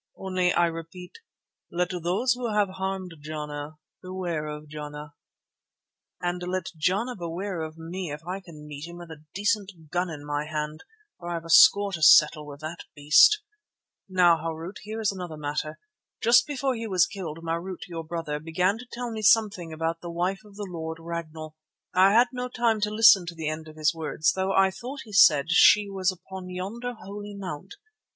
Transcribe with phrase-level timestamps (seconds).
[0.17, 5.13] Only I repeat—let those who have harmed Jana beware of Jana."
[6.19, 10.09] "And let Jana beware of me if I can meet him with a decent gun
[10.09, 10.83] in my hand,
[11.19, 13.43] for I have a score to settle with the beast.
[14.09, 15.77] Now, Harût, there is another matter.
[16.19, 20.09] Just before he was killed Marût, your brother, began to tell me something about the
[20.09, 21.53] wife of the Lord Ragnall.
[21.93, 25.01] I had no time to listen to the end of his words, though I thought
[25.03, 27.75] he said that she was upon yonder Holy Mount.